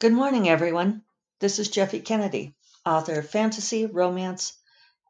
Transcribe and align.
Good 0.00 0.12
morning, 0.12 0.48
everyone. 0.48 1.02
This 1.40 1.58
is 1.58 1.70
Jeffe 1.70 2.04
Kennedy, 2.04 2.54
author 2.86 3.18
of 3.18 3.28
fantasy, 3.28 3.84
romance, 3.84 4.56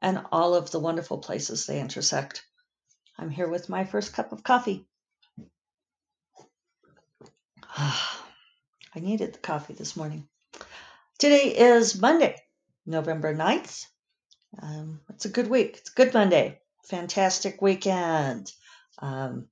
and 0.01 0.25
all 0.33 0.55
of 0.55 0.71
the 0.71 0.79
wonderful 0.79 1.19
places 1.19 1.67
they 1.67 1.79
intersect. 1.79 2.43
I'm 3.19 3.29
here 3.29 3.49
with 3.49 3.69
my 3.69 3.85
first 3.85 4.15
cup 4.15 4.33
of 4.33 4.43
coffee. 4.43 4.87
I 7.77 8.01
needed 8.95 9.35
the 9.35 9.41
coffee 9.41 9.75
this 9.75 9.95
morning. 9.95 10.27
Today 11.19 11.55
is 11.55 12.01
Monday, 12.01 12.37
November 12.87 13.35
9th. 13.35 13.85
Um, 14.63 15.03
it's 15.11 15.27
a 15.27 15.29
good 15.29 15.51
week. 15.51 15.77
It's 15.77 15.91
a 15.91 15.97
good 16.03 16.15
Monday. 16.15 16.61
Fantastic 16.85 17.61
weekend. 17.61 18.51
Um, 19.01 19.49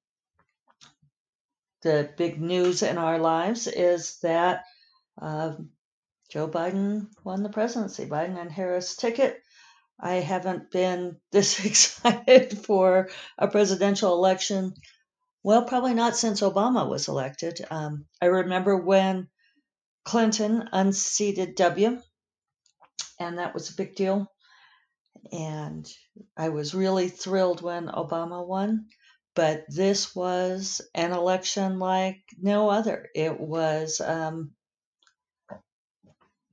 the 1.83 2.09
big 2.17 2.41
news 2.41 2.83
in 2.83 2.97
our 2.97 3.19
lives 3.19 3.67
is 3.67 4.19
that 4.21 4.65
um, 5.21 5.71
Joe 6.31 6.49
Biden 6.49 7.09
won 7.25 7.43
the 7.43 7.49
presidency. 7.49 8.07
Biden 8.07 8.41
and 8.41 8.51
Harris 8.51 8.97
ticket. 8.97 9.43
I 9.99 10.15
haven't 10.15 10.71
been 10.71 11.17
this 11.33 11.65
excited 11.65 12.59
for 12.67 13.09
a 13.39 13.49
presidential 13.49 14.15
election. 14.15 14.75
Well, 15.43 15.65
probably 15.65 15.95
not 15.95 16.17
since 16.17 16.41
Obama 16.41 16.89
was 16.89 17.09
elected. 17.09 17.65
Um, 17.71 18.07
I 18.21 18.27
remember 18.27 18.77
when 18.77 19.29
Clinton 20.05 20.69
unseated 20.73 21.55
W, 21.55 22.01
and 23.21 23.39
that 23.39 23.55
was 23.55 23.71
a 23.71 23.77
big 23.77 23.95
deal. 23.95 24.31
And 25.33 25.87
I 26.37 26.49
was 26.51 26.75
really 26.75 27.09
thrilled 27.09 27.63
when 27.63 27.87
Obama 27.87 28.47
won. 28.47 28.89
But 29.35 29.67
this 29.69 30.17
was 30.17 30.81
an 30.95 31.13
election 31.13 31.79
like 31.79 32.23
no 32.41 32.71
other. 32.71 33.09
It 33.15 33.39
was 33.39 34.01
um, 34.01 34.56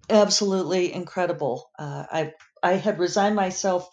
absolutely 0.10 0.94
incredible. 0.94 1.70
Uh, 1.78 2.06
I 2.12 2.34
I 2.62 2.74
had 2.74 3.00
resigned 3.00 3.36
myself 3.36 3.90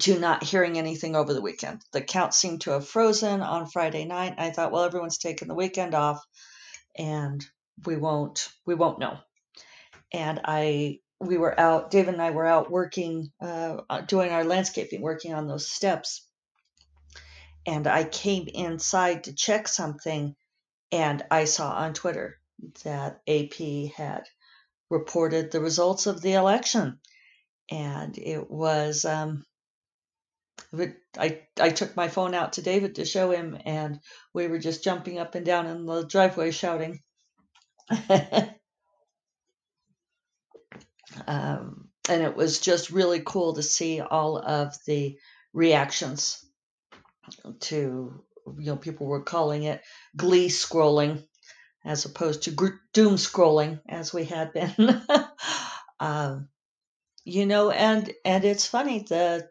to 0.00 0.18
not 0.18 0.42
hearing 0.42 0.78
anything 0.78 1.16
over 1.16 1.34
the 1.34 1.42
weekend. 1.42 1.82
The 1.92 2.00
count 2.00 2.34
seemed 2.34 2.62
to 2.62 2.70
have 2.70 2.88
frozen 2.88 3.40
on 3.40 3.66
Friday 3.66 4.04
night. 4.04 4.34
I 4.38 4.50
thought, 4.50 4.72
well, 4.72 4.84
everyone's 4.84 5.18
taking 5.18 5.48
the 5.48 5.54
weekend 5.54 5.94
off, 5.94 6.24
and 6.96 7.44
we 7.84 7.96
won't 7.96 8.48
we 8.66 8.74
won't 8.74 8.98
know. 8.98 9.18
And 10.12 10.40
I 10.44 11.00
we 11.20 11.38
were 11.38 11.58
out. 11.58 11.90
David 11.90 12.14
and 12.14 12.22
I 12.22 12.30
were 12.30 12.46
out 12.46 12.70
working, 12.70 13.30
uh, 13.40 13.78
uh 13.88 14.00
doing 14.02 14.30
our 14.30 14.44
landscaping, 14.44 15.00
working 15.00 15.34
on 15.34 15.48
those 15.48 15.68
steps. 15.68 16.26
And 17.66 17.86
I 17.86 18.04
came 18.04 18.46
inside 18.52 19.24
to 19.24 19.34
check 19.34 19.68
something, 19.68 20.36
and 20.92 21.24
I 21.30 21.46
saw 21.46 21.72
on 21.72 21.94
Twitter 21.94 22.38
that 22.84 23.20
AP 23.26 23.92
had 23.96 24.24
reported 24.94 25.50
the 25.50 25.60
results 25.60 26.06
of 26.06 26.22
the 26.22 26.34
election, 26.34 26.98
and 27.70 28.16
it 28.16 28.50
was. 28.50 29.04
Um, 29.04 29.44
I 31.18 31.40
I 31.60 31.70
took 31.70 31.96
my 31.96 32.08
phone 32.08 32.34
out 32.34 32.54
to 32.54 32.62
David 32.62 32.94
to 32.94 33.04
show 33.04 33.30
him, 33.30 33.58
and 33.64 34.00
we 34.32 34.46
were 34.46 34.58
just 34.58 34.84
jumping 34.84 35.18
up 35.18 35.34
and 35.34 35.44
down 35.44 35.66
in 35.66 35.84
the 35.84 36.04
driveway 36.04 36.52
shouting. 36.52 37.00
um, 41.26 41.88
and 42.08 42.22
it 42.22 42.36
was 42.36 42.60
just 42.60 42.90
really 42.90 43.20
cool 43.24 43.54
to 43.54 43.62
see 43.62 44.00
all 44.00 44.38
of 44.38 44.74
the 44.86 45.18
reactions 45.52 46.44
to 47.60 48.22
you 48.58 48.66
know 48.66 48.76
people 48.76 49.06
were 49.06 49.22
calling 49.22 49.62
it 49.64 49.80
glee 50.16 50.48
scrolling 50.48 51.22
as 51.84 52.04
opposed 52.04 52.44
to 52.44 52.50
doom 52.92 53.16
scrolling 53.16 53.80
as 53.88 54.12
we 54.12 54.24
had 54.24 54.52
been. 54.52 55.02
um, 56.00 56.48
you 57.24 57.46
know, 57.46 57.70
and 57.70 58.12
and 58.24 58.44
it's 58.44 58.66
funny 58.66 59.00
the 59.00 59.48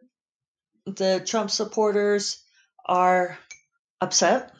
the 0.85 1.23
Trump 1.25 1.49
supporters 1.49 2.43
are 2.85 3.37
upset, 4.01 4.53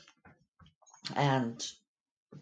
and 1.16 1.66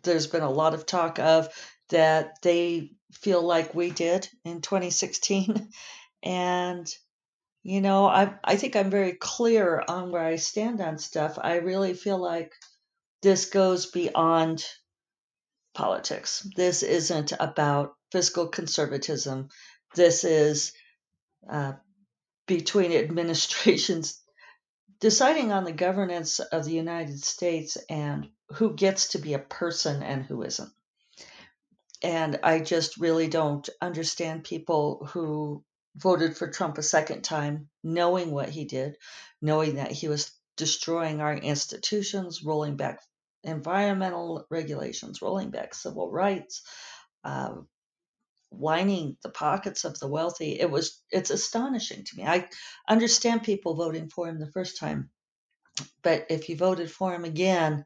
there's 0.03 0.27
been 0.27 0.43
a 0.43 0.49
lot 0.49 0.73
of 0.73 0.85
talk 0.85 1.19
of 1.19 1.49
that 1.89 2.41
they 2.41 2.91
feel 3.11 3.41
like 3.41 3.75
we 3.75 3.89
did 3.89 4.27
in 4.45 4.61
2016, 4.61 5.69
and 6.23 6.93
you 7.63 7.81
know, 7.81 8.05
I 8.05 8.33
I 8.43 8.55
think 8.55 8.75
I'm 8.75 8.89
very 8.89 9.13
clear 9.13 9.83
on 9.87 10.11
where 10.11 10.23
I 10.23 10.37
stand 10.37 10.81
on 10.81 10.97
stuff. 10.97 11.37
I 11.41 11.57
really 11.57 11.93
feel 11.93 12.17
like 12.17 12.53
this 13.21 13.45
goes 13.45 13.85
beyond 13.85 14.65
politics. 15.73 16.47
This 16.55 16.83
isn't 16.83 17.33
about 17.39 17.95
fiscal 18.11 18.47
conservatism. 18.47 19.49
This 19.95 20.23
is 20.23 20.73
uh, 21.49 21.73
between 22.47 22.91
administrations 23.03 24.21
deciding 24.99 25.51
on 25.51 25.63
the 25.63 25.71
governance 25.71 26.39
of 26.39 26.63
the 26.63 26.73
United 26.73 27.23
States 27.23 27.77
and 27.89 28.29
who 28.53 28.73
gets 28.75 29.09
to 29.09 29.17
be 29.17 29.33
a 29.33 29.39
person 29.39 30.03
and 30.03 30.23
who 30.23 30.43
isn't. 30.43 30.71
And 32.03 32.39
I 32.43 32.59
just 32.59 32.97
really 32.97 33.27
don't 33.27 33.67
understand 33.81 34.43
people 34.43 35.07
who 35.11 35.63
voted 35.95 36.37
for 36.37 36.47
Trump 36.47 36.77
a 36.77 36.83
second 36.83 37.23
time, 37.23 37.69
knowing 37.83 38.31
what 38.31 38.49
he 38.49 38.65
did, 38.65 38.95
knowing 39.41 39.75
that 39.75 39.91
he 39.91 40.07
was 40.07 40.31
destroying 40.55 41.19
our 41.19 41.33
institutions, 41.33 42.43
rolling 42.43 42.75
back 42.75 43.01
environmental 43.43 44.45
regulations, 44.49 45.21
rolling 45.21 45.49
back 45.51 45.73
civil 45.73 46.11
rights, 46.11 46.63
uh, 47.23 47.55
lining 48.51 49.17
the 49.23 49.29
pockets 49.29 49.85
of 49.85 49.99
the 49.99 50.07
wealthy. 50.07 50.59
It 50.59 50.69
was 50.69 51.01
it's 51.11 51.29
astonishing 51.29 52.03
to 52.05 52.17
me. 52.17 52.23
I 52.25 52.47
understand 52.87 53.43
people 53.43 53.75
voting 53.75 54.09
for 54.09 54.27
him 54.27 54.39
the 54.39 54.51
first 54.51 54.79
time, 54.79 55.09
but 56.03 56.27
if 56.29 56.49
you 56.49 56.57
voted 56.57 56.91
for 56.91 57.13
him 57.13 57.25
again 57.25 57.85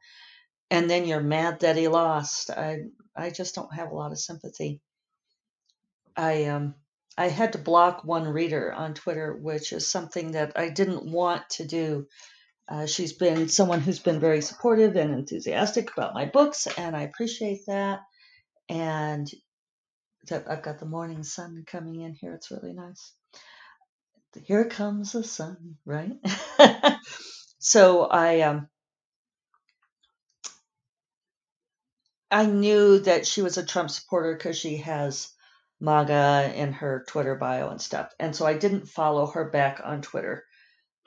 and 0.71 0.89
then 0.89 1.05
you're 1.05 1.21
mad 1.21 1.61
that 1.61 1.77
he 1.77 1.87
lost, 1.87 2.49
I 2.49 2.85
I 3.15 3.29
just 3.29 3.55
don't 3.55 3.73
have 3.73 3.91
a 3.91 3.95
lot 3.95 4.11
of 4.11 4.19
sympathy. 4.19 4.81
I 6.17 6.45
um 6.45 6.75
I 7.17 7.29
had 7.29 7.53
to 7.53 7.59
block 7.59 8.03
one 8.03 8.27
reader 8.27 8.73
on 8.73 8.93
Twitter, 8.93 9.35
which 9.35 9.71
is 9.73 9.87
something 9.87 10.31
that 10.31 10.53
I 10.57 10.69
didn't 10.69 11.05
want 11.05 11.49
to 11.51 11.65
do 11.65 12.07
uh, 12.67 12.85
she's 12.87 13.13
been 13.13 13.47
someone 13.47 13.79
who's 13.79 13.99
been 13.99 14.19
very 14.19 14.41
supportive 14.41 14.95
and 14.95 15.13
enthusiastic 15.13 15.91
about 15.91 16.13
my 16.13 16.25
books, 16.25 16.67
and 16.77 16.95
I 16.95 17.03
appreciate 17.03 17.65
that. 17.67 17.99
And 18.69 19.29
I've 20.31 20.63
got 20.63 20.79
the 20.79 20.87
morning 20.87 21.23
sun 21.23 21.63
coming 21.67 22.01
in 22.01 22.13
here. 22.13 22.33
It's 22.33 22.49
really 22.49 22.73
nice. 22.73 23.13
Here 24.43 24.65
comes 24.65 25.13
the 25.13 25.23
sun, 25.23 25.77
right? 25.85 26.11
so 27.59 28.05
I 28.05 28.41
um 28.41 28.67
I 32.31 32.47
knew 32.47 32.99
that 32.99 33.27
she 33.27 33.41
was 33.41 33.57
a 33.57 33.65
Trump 33.65 33.91
supporter 33.91 34.33
because 34.33 34.57
she 34.57 34.77
has 34.77 35.31
MAGA 35.79 36.53
in 36.55 36.73
her 36.73 37.05
Twitter 37.07 37.35
bio 37.35 37.69
and 37.69 37.81
stuff. 37.81 38.11
And 38.19 38.35
so 38.35 38.45
I 38.45 38.57
didn't 38.57 38.89
follow 38.89 39.27
her 39.27 39.49
back 39.49 39.79
on 39.83 40.01
Twitter 40.01 40.44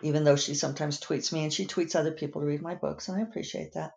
even 0.03 0.25
though 0.25 0.37
she 0.37 0.55
sometimes 0.55 1.01
tweets 1.01 1.33
me 1.33 1.45
and 1.45 1.53
she 1.53 1.67
tweets 1.67 1.97
other 1.97 2.13
people 2.13 2.41
to 2.41 2.47
read 2.47 2.63
my 2.63 2.75
books, 2.75 3.09
and 3.09 3.19
I 3.19 3.23
appreciate 3.23 3.75
that. 3.75 3.93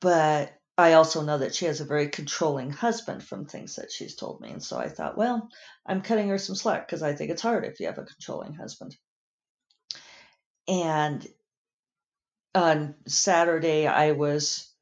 But 0.00 0.52
I 0.76 0.92
also 0.92 1.22
know 1.22 1.38
that 1.38 1.54
she 1.54 1.64
has 1.64 1.80
a 1.80 1.86
very 1.86 2.08
controlling 2.08 2.70
husband 2.70 3.24
from 3.24 3.46
things 3.46 3.76
that 3.76 3.90
she's 3.90 4.14
told 4.14 4.40
me. 4.40 4.50
And 4.50 4.62
so 4.62 4.78
I 4.78 4.88
thought, 4.88 5.18
well, 5.18 5.48
I'm 5.84 6.02
cutting 6.02 6.28
her 6.28 6.38
some 6.38 6.54
slack 6.54 6.86
because 6.86 7.02
I 7.02 7.14
think 7.14 7.30
it's 7.30 7.42
hard 7.42 7.64
if 7.64 7.80
you 7.80 7.86
have 7.86 7.98
a 7.98 8.04
controlling 8.04 8.54
husband. 8.54 8.96
And 10.68 11.26
on 12.54 12.94
Saturday, 13.06 13.86
I 13.86 14.12
was 14.12 14.72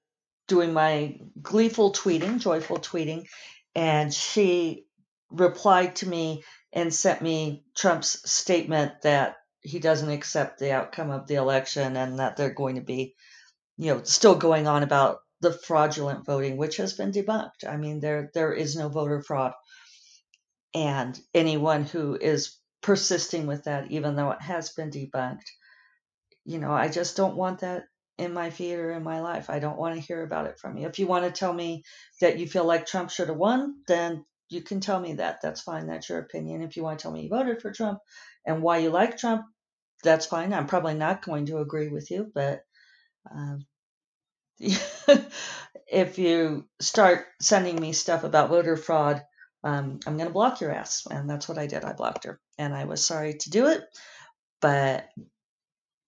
doing 0.49 0.73
my 0.73 1.19
gleeful 1.41 1.93
tweeting, 1.93 2.41
joyful 2.41 2.79
tweeting, 2.79 3.27
and 3.75 4.13
she 4.13 4.87
replied 5.31 5.97
to 5.97 6.09
me 6.09 6.45
and 6.73 6.93
sent 6.93 7.23
me 7.23 7.65
Trump's 7.75 8.31
statement 8.31 9.03
that 9.03 9.37
he 9.67 9.81
doesn't 9.81 10.11
accept 10.11 10.59
the 10.59 10.73
outcome 10.73 11.11
of 11.11 11.27
the 11.27 11.35
election 11.35 11.97
and 11.97 12.19
that 12.21 12.37
they're 12.37 12.55
going 12.55 12.77
to 12.77 12.83
be, 12.83 13.15
you 13.77 13.93
know, 13.93 14.03
still 14.05 14.37
going 14.37 14.67
on 14.67 14.83
about 14.83 15.19
the 15.41 15.53
fraudulent 15.53 16.25
voting, 16.25 16.57
which 16.57 16.77
has 16.77 16.95
been 16.95 17.13
debunked. 17.13 17.67
I 17.69 17.77
mean, 17.77 18.01
there 18.01 18.31
there 18.33 18.53
is 18.53 18.77
no 18.77 18.89
voter 18.89 19.23
fraud, 19.23 19.53
and 20.75 21.19
anyone 21.35 21.85
who 21.85 22.17
is 22.17 22.57
persisting 22.81 23.47
with 23.47 23.65
that, 23.65 23.91
even 23.91 24.15
though 24.17 24.31
it 24.31 24.41
has 24.41 24.73
been 24.73 24.91
debunked, 24.91 25.49
you 26.45 26.59
know, 26.59 26.73
I 26.73 26.89
just 26.89 27.17
don't 27.17 27.37
want 27.37 27.61
that 27.61 27.85
in 28.19 28.33
my 28.33 28.51
feed 28.51 28.75
or 28.75 28.93
in 28.93 29.03
my 29.03 29.21
life. 29.21 29.51
I 29.51 29.59
don't 29.59 29.79
want 29.79 29.95
to 29.97 30.01
hear 30.01 30.23
about 30.23 30.47
it 30.47 30.59
from 30.59 30.77
you. 30.77 30.87
If 30.87 30.99
you 30.99 31.07
want 31.07 31.25
to 31.25 31.31
tell 31.31 31.53
me 31.53 31.83
that 32.21 32.39
you 32.39 32.49
feel 32.49 32.65
like 32.65 32.87
Trump 32.87 33.11
should 33.11 33.29
have 33.29 33.37
won, 33.37 33.83
then 33.89 34.25
you 34.49 34.63
can 34.63 34.81
tell 34.81 35.01
me 35.01 35.15
that. 35.15 35.41
That's 35.43 35.61
fine. 35.61 35.87
That's 35.87 36.09
your 36.09 36.21
opinion. 36.21 36.63
If 36.63 36.77
you 36.77 36.83
want 36.83 36.99
to 36.99 37.03
tell 37.03 37.13
me 37.13 37.23
you 37.23 37.29
voted 37.29 37.61
for 37.61 37.73
Trump 37.73 37.99
and 38.47 38.63
why 38.63 38.79
you 38.79 38.91
like 38.91 39.19
Trump, 39.19 39.45
that's 40.07 40.27
fine. 40.27 40.53
I'm 40.53 40.67
probably 40.67 40.95
not 40.95 41.25
going 41.25 41.47
to 41.47 41.59
agree 41.59 41.89
with 41.89 42.11
you, 42.11 42.31
but 42.35 42.65
um, 43.31 43.67
if 44.59 46.19
you 46.19 46.67
start 46.81 47.27
sending 47.41 47.81
me 47.81 47.93
stuff 47.93 48.25
about 48.25 48.49
voter 48.49 48.77
fraud, 48.77 49.23
um, 49.63 50.01
I'm 50.07 50.17
going 50.17 50.29
to 50.29 50.33
block 50.33 50.61
your 50.61 50.73
ass. 50.73 51.07
And 51.11 51.29
that's 51.29 51.49
what 51.49 51.59
I 51.59 51.67
did. 51.67 51.85
I 51.85 51.93
blocked 51.93 52.25
her. 52.25 52.41
And 52.59 52.75
I 52.75 52.85
was 52.85 53.05
sorry 53.05 53.35
to 53.35 53.51
do 53.51 53.67
it. 53.67 53.83
But, 54.61 55.09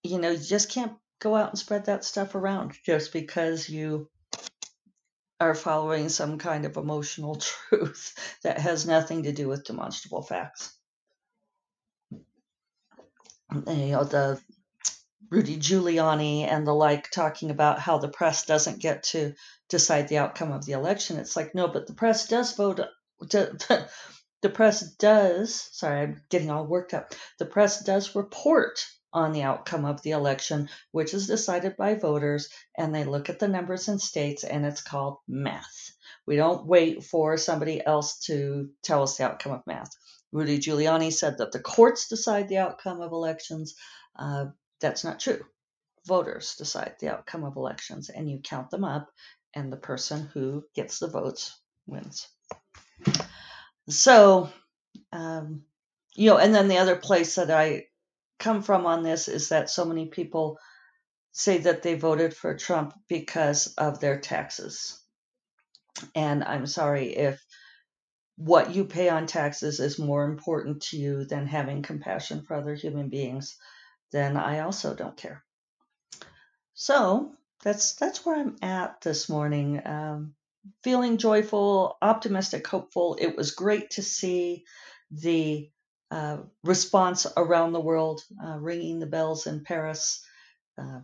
you 0.03 0.19
know, 0.19 0.31
you 0.31 0.39
just 0.39 0.71
can't 0.71 0.93
go 1.21 1.35
out 1.35 1.51
and 1.51 1.59
spread 1.59 1.87
that 1.87 2.05
stuff 2.05 2.35
around 2.35 2.73
just 2.85 3.13
because 3.13 3.69
you 3.69 4.09
are 5.41 5.55
following 5.55 6.09
some 6.09 6.39
kind 6.39 6.65
of 6.65 6.77
emotional 6.77 7.37
truth 7.69 8.15
that 8.43 8.59
has 8.59 8.87
nothing 8.87 9.25
to 9.25 9.33
do 9.33 9.49
with 9.49 9.65
demonstrable 9.65 10.23
facts. 10.23 10.78
You 13.55 13.63
know, 13.93 14.05
the 14.05 14.41
Rudy 15.31 15.57
Giuliani 15.57 16.43
and 16.43 16.67
the 16.67 16.75
like 16.75 17.11
talking 17.11 17.51
about 17.51 17.79
how 17.79 17.99
the 17.99 18.09
press 18.09 18.47
doesn't 18.47 18.81
get 18.81 19.03
to 19.05 19.35
decide 19.69 20.09
the 20.09 20.19
outcome 20.19 20.53
of 20.53 20.65
the 20.65 20.73
election. 20.73 21.19
It's 21.19 21.37
like, 21.37 21.55
no, 21.55 21.69
but 21.69 21.87
the 21.87 21.95
press 21.95 22.29
does 22.29 22.55
vote. 22.55 22.81
The 24.41 24.51
press 24.51 24.83
does, 24.93 25.69
sorry, 25.73 26.01
I'm 26.01 26.23
getting 26.31 26.49
all 26.49 26.65
worked 26.65 26.95
up. 26.95 27.13
The 27.41 27.45
press 27.45 27.83
does 27.83 28.15
report 28.15 28.87
on 29.13 29.33
the 29.33 29.43
outcome 29.43 29.85
of 29.85 30.01
the 30.03 30.13
election, 30.13 30.69
which 30.93 31.13
is 31.13 31.27
decided 31.27 31.77
by 31.77 31.95
voters, 31.95 32.49
and 32.77 32.95
they 32.95 33.03
look 33.03 33.29
at 33.29 33.41
the 33.41 33.49
numbers 33.49 33.89
in 33.89 33.99
states, 33.99 34.45
and 34.45 34.65
it's 34.65 34.81
called 34.81 35.17
math. 35.27 35.91
We 36.25 36.37
don't 36.37 36.67
wait 36.67 37.03
for 37.03 37.37
somebody 37.37 37.85
else 37.85 38.21
to 38.27 38.71
tell 38.85 39.03
us 39.03 39.17
the 39.17 39.25
outcome 39.25 39.53
of 39.53 39.67
math. 39.67 39.91
Rudy 40.33 40.59
Giuliani 40.59 41.13
said 41.13 41.39
that 41.39 41.53
the 41.53 41.61
courts 41.61 42.09
decide 42.09 42.49
the 42.49 42.59
outcome 42.59 43.01
of 43.01 43.13
elections. 43.13 43.75
Uh, 44.17 44.47
that's 44.81 45.05
not 45.05 45.21
true. 45.21 45.45
Voters 46.07 46.55
decide 46.57 46.95
the 47.01 47.13
outcome 47.13 47.45
of 47.45 47.57
elections, 47.57 48.09
and 48.09 48.31
you 48.31 48.41
count 48.43 48.71
them 48.71 48.85
up, 48.85 49.11
and 49.55 49.73
the 49.73 49.77
person 49.77 50.29
who 50.33 50.65
gets 50.75 50.99
the 50.99 51.09
votes 51.09 51.59
wins. 51.87 52.29
So, 53.89 54.51
um, 55.13 55.63
you 56.15 56.31
know, 56.31 56.39
and 56.39 56.55
then 56.55 56.69
the 56.69 56.79
other 56.79 56.97
place 56.97 57.37
that 57.37 57.51
I 57.51 57.87
come 58.39 58.63
from 58.63 58.87
on 58.87 59.03
this 59.03 59.29
is 59.29 59.49
that 59.49 59.71
so 59.71 59.85
many 59.85 60.07
people 60.07 60.59
say 61.33 61.59
that 61.59 61.83
they 61.83 61.95
voted 61.95 62.35
for 62.35 62.57
Trump 62.57 62.95
because 63.09 63.69
of 63.79 64.01
their 64.01 64.19
taxes. 64.19 65.01
And 66.15 66.45
I'm 66.45 66.67
sorry 66.67 67.17
if 67.17 67.45
what 68.39 68.73
you 68.73 68.85
pay 68.85 69.09
on 69.09 69.27
taxes 69.27 69.81
is 69.81 69.99
more 69.99 70.25
important 70.25 70.81
to 70.81 70.97
you 70.97 71.25
than 71.25 71.47
having 71.47 71.83
compassion 71.83 72.43
for 72.43 72.55
other 72.55 72.75
human 72.75 73.09
beings, 73.09 73.57
then 74.13 74.37
I 74.37 74.61
also 74.61 74.95
don't 74.95 75.17
care. 75.17 75.43
So 76.75 77.33
that's 77.65 77.95
that's 77.97 78.25
where 78.25 78.37
I'm 78.37 78.57
at 78.63 79.01
this 79.01 79.29
morning. 79.29 79.83
Um, 79.85 80.35
feeling 80.85 81.19
joyful, 81.19 81.99
optimistic, 82.01 82.65
hopeful. 82.65 83.17
It 83.21 83.37
was 83.37 83.51
great 83.51 83.91
to 83.91 84.03
see 84.03 84.65
the 85.11 85.69
uh, 86.13 86.39
response 86.63 87.27
around 87.37 87.73
the 87.73 87.81
world, 87.81 88.23
uh, 88.43 88.57
ringing 88.59 89.01
the 89.01 89.07
bells 89.07 89.49
in 89.49 89.65
Paris, 89.65 90.25
uh, 90.81 91.01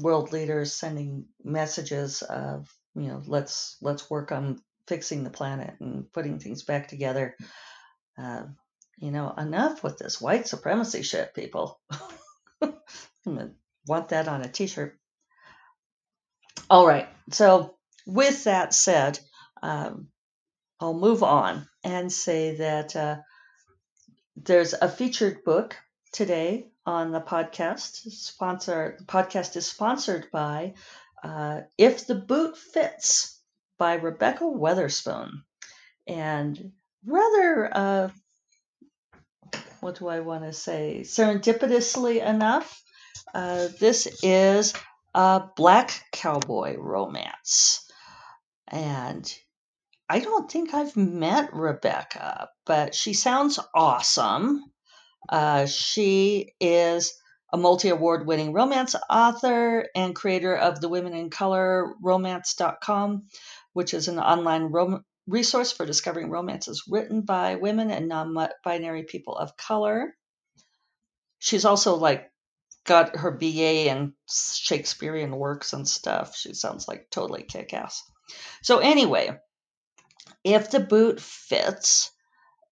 world 0.00 0.30
leaders 0.30 0.72
sending 0.72 1.26
messages 1.42 2.22
of 2.22 2.72
you 2.94 3.08
know 3.08 3.22
let's 3.26 3.76
let's 3.82 4.08
work 4.08 4.30
on 4.30 4.60
fixing 4.86 5.24
the 5.24 5.30
planet 5.30 5.74
and 5.80 6.10
putting 6.12 6.38
things 6.38 6.62
back 6.62 6.88
together. 6.88 7.36
Uh, 8.18 8.44
you 8.98 9.10
know, 9.10 9.32
enough 9.36 9.82
with 9.82 9.98
this 9.98 10.20
white 10.20 10.48
supremacy 10.48 11.02
shit, 11.02 11.34
people. 11.34 11.80
want 13.86 14.08
that 14.08 14.28
on 14.28 14.42
a 14.42 14.48
t-shirt. 14.48 14.98
All 16.68 16.86
right, 16.86 17.08
so 17.30 17.76
with 18.06 18.44
that 18.44 18.74
said, 18.74 19.18
um, 19.62 20.08
I'll 20.80 20.98
move 20.98 21.22
on 21.22 21.68
and 21.84 22.12
say 22.12 22.56
that 22.56 22.96
uh, 22.96 23.16
there's 24.36 24.74
a 24.74 24.88
featured 24.88 25.44
book 25.44 25.76
today 26.12 26.70
on 26.84 27.12
the 27.12 27.20
podcast. 27.20 28.10
Sponsor 28.10 28.96
the 28.98 29.04
podcast 29.04 29.56
is 29.56 29.66
sponsored 29.66 30.28
by 30.32 30.74
uh, 31.22 31.62
"If 31.78 32.06
the 32.06 32.14
Boot 32.16 32.56
Fits" 32.58 33.35
by 33.78 33.94
Rebekah 33.94 34.44
Weatherspoon, 34.44 35.30
and 36.06 36.72
rather, 37.04 37.70
uh, 37.72 38.08
what 39.80 39.98
do 39.98 40.08
I 40.08 40.20
want 40.20 40.44
to 40.44 40.52
say? 40.52 41.00
Serendipitously 41.02 42.24
enough, 42.26 42.82
uh, 43.34 43.68
this 43.78 44.06
is 44.22 44.74
a 45.14 45.42
black 45.56 46.04
cowboy 46.12 46.76
romance, 46.76 47.90
and 48.68 49.32
I 50.08 50.20
don't 50.20 50.50
think 50.50 50.72
I've 50.72 50.96
met 50.96 51.52
Rebekah, 51.52 52.48
but 52.64 52.94
she 52.94 53.12
sounds 53.12 53.58
awesome. 53.74 54.62
Uh, 55.28 55.66
she 55.66 56.54
is 56.60 57.18
a 57.52 57.56
multi 57.56 57.88
award 57.88 58.26
winning 58.26 58.52
romance 58.52 58.94
author 59.10 59.86
and 59.94 60.14
creator 60.14 60.54
of 60.54 60.80
the 60.80 60.88
Women 60.88 61.14
in 61.14 61.30
Color 61.30 61.94
Romance.com, 62.02 63.24
which 63.76 63.92
is 63.92 64.08
an 64.08 64.18
online 64.18 64.62
rom- 64.62 65.04
resource 65.26 65.70
for 65.70 65.84
discovering 65.84 66.30
romances 66.30 66.84
written 66.88 67.20
by 67.20 67.56
women 67.56 67.90
and 67.90 68.08
non 68.08 68.34
binary 68.64 69.02
people 69.02 69.36
of 69.36 69.54
color. 69.58 70.16
She's 71.40 71.66
also 71.66 71.96
like 71.96 72.32
got 72.84 73.16
her 73.16 73.30
BA 73.30 73.90
in 73.90 74.14
Shakespearean 74.30 75.36
works 75.36 75.74
and 75.74 75.86
stuff. 75.86 76.34
She 76.34 76.54
sounds 76.54 76.88
like 76.88 77.10
totally 77.10 77.42
kick 77.42 77.74
ass. 77.74 78.02
So, 78.62 78.78
anyway, 78.78 79.38
if 80.42 80.70
the 80.70 80.80
boot 80.80 81.20
fits, 81.20 82.10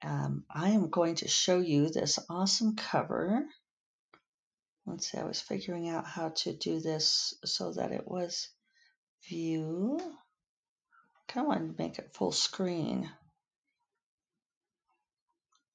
um, 0.03 0.47
I 0.51 0.71
am 0.71 0.89
going 0.89 1.17
to 1.17 1.29
show 1.29 1.61
you 1.61 1.91
this 1.91 2.19
awesome 2.31 2.77
cover. 2.77 3.45
Let's 4.87 5.11
see, 5.11 5.19
I 5.19 5.25
was 5.25 5.43
figuring 5.43 5.87
out 5.87 6.07
how 6.07 6.31
to 6.31 6.57
do 6.57 6.81
this 6.81 7.35
so 7.45 7.75
that 7.75 7.93
it 7.93 8.09
was 8.09 8.49
view. 9.29 10.01
Come 11.29 11.47
on, 11.47 11.75
make 11.79 11.99
it 11.99 12.15
full 12.15 12.33
screen. 12.33 13.11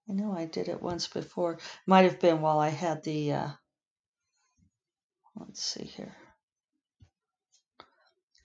I 0.09 0.13
know 0.13 0.33
I 0.35 0.45
did 0.45 0.69
it 0.69 0.81
once 0.81 1.07
before. 1.07 1.59
Might 1.85 2.05
have 2.05 2.19
been 2.19 2.41
while 2.41 2.59
I 2.59 2.69
had 2.69 3.03
the, 3.03 3.33
uh, 3.33 3.49
let's 5.35 5.61
see 5.61 5.83
here. 5.83 6.15